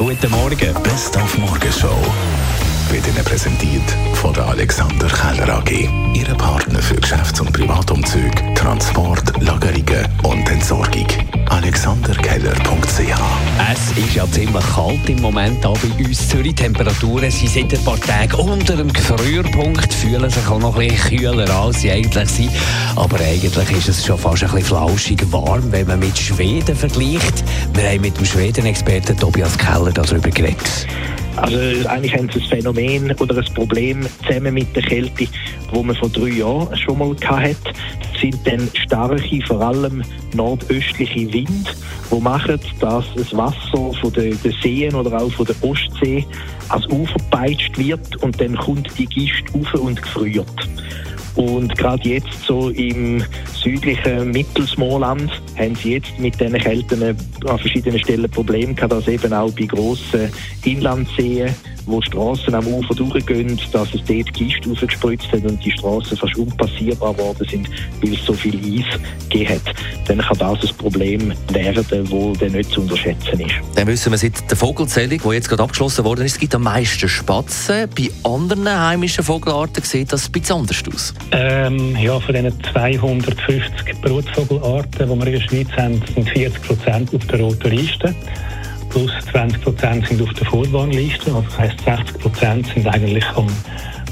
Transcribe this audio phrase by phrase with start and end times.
[0.00, 0.82] guten Morgen.
[0.82, 1.94] Best auf Morgenshow
[2.90, 3.82] wird Ihnen präsentiert
[4.14, 5.70] von der Alexander Keller AG.
[6.14, 11.06] Ihre Partner für Geschäfts- und Privatumzüge, Transport, Lagerungen und Entsorgung.
[11.50, 12.79] AlexanderKeller.ch
[13.72, 16.28] Es ist ja ziemlich kalt im Moment auch bei uns.
[16.28, 20.88] Zürich Temperaturen sind seit ein paar Tagen unter dem Gefrierpunkt, fühlen sich auch noch ein
[20.88, 22.50] bisschen kühler als sie eigentlich sind.
[22.96, 27.44] Aber eigentlich ist es schon fast ein bisschen flauschig warm, wenn man mit Schweden vergleicht.
[27.74, 30.86] Wir haben mit dem Schweden-Experten Tobias Keller darüber geredet.
[31.36, 31.56] Also
[31.88, 35.28] eigentlich haben sie ein Phänomen oder ein Problem zusammen mit der Kälte,
[35.72, 37.56] wo man vor drei Jahren schon mal hatte.
[37.64, 40.02] Das sind dann starke, vor allem
[40.34, 41.74] nordöstliche Wind,
[42.10, 46.26] die machen, dass das Wasser von den, Seen oder auch von der Ostsee
[46.68, 50.68] ans Ufer peitscht wird und dann kommt die Gist auf und gefriert.
[51.36, 53.22] Und gerade jetzt so im
[53.62, 59.32] südlichen Mittelsmoorland haben sie jetzt mit diesen Kälten an verschiedenen Stellen Probleme gehabt, dass eben
[59.32, 60.30] auch bei grossen
[60.64, 61.54] Inlandseen
[61.90, 66.36] wo Straßen am Ufer durchgehen, dass es dort Gist rausgespritzt hat und die Straßen fast
[66.36, 67.68] unpassierbar geworden sind,
[68.02, 69.74] weil es so viel Eis gegeben hat.
[70.06, 73.54] Dann kann das ein Problem werden, das nicht zu unterschätzen ist.
[73.74, 76.62] Dann wissen wir seit der Vogelzählung, die jetzt gerade abgeschlossen worden ist, es gibt am
[76.62, 77.88] meisten Spatzen.
[77.96, 81.14] Bei anderen heimischen Vogelarten sieht das ein bisschen anders aus.
[81.32, 83.49] Ähm, ja, von diesen 250
[84.02, 88.14] Brutvogelarten, die wir in der Schweiz haben, sind 40 Prozent auf der roten Liste
[88.90, 91.32] plus 20 Prozent sind auf der Vorwarnliste.
[91.32, 93.46] Also das heisst, 60 Prozent sind eigentlich am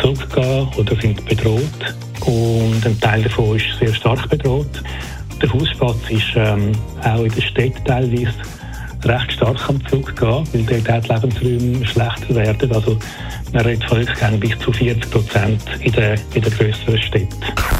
[0.00, 1.94] Zurückgehen oder sind bedroht.
[2.24, 4.82] Und ein Teil davon ist sehr stark bedroht.
[5.42, 8.34] Der Fußspatz ist ähm, auch in den Städten teilweise
[9.04, 12.72] recht stark am Zurückgehen, weil dort die Lebensräume schlechter werden.
[12.72, 12.98] Also
[13.52, 17.79] man redet von bis zu 40 Prozent in den, in den grösseren Städten.